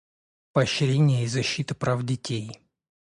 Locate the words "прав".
1.75-2.03